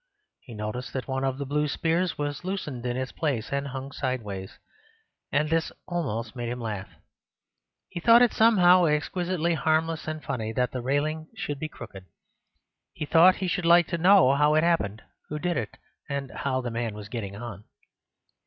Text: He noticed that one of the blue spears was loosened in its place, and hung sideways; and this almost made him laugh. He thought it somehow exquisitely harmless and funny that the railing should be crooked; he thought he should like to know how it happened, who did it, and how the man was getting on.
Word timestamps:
He 0.39 0.55
noticed 0.55 0.93
that 0.93 1.07
one 1.07 1.23
of 1.23 1.37
the 1.37 1.45
blue 1.45 1.67
spears 1.67 2.17
was 2.17 2.43
loosened 2.43 2.83
in 2.87 2.97
its 2.97 3.11
place, 3.11 3.53
and 3.53 3.67
hung 3.67 3.91
sideways; 3.91 4.57
and 5.31 5.47
this 5.47 5.71
almost 5.87 6.35
made 6.35 6.49
him 6.49 6.59
laugh. 6.59 6.89
He 7.87 7.99
thought 7.99 8.23
it 8.23 8.33
somehow 8.33 8.85
exquisitely 8.85 9.53
harmless 9.53 10.07
and 10.07 10.23
funny 10.23 10.53
that 10.53 10.71
the 10.71 10.81
railing 10.81 11.27
should 11.37 11.59
be 11.59 11.69
crooked; 11.69 12.05
he 12.93 13.05
thought 13.05 13.35
he 13.35 13.47
should 13.47 13.63
like 13.63 13.85
to 13.89 13.99
know 13.99 14.33
how 14.33 14.55
it 14.55 14.63
happened, 14.63 15.03
who 15.29 15.37
did 15.37 15.55
it, 15.55 15.77
and 16.09 16.31
how 16.31 16.61
the 16.61 16.71
man 16.71 16.95
was 16.95 17.07
getting 17.07 17.35
on. 17.35 17.65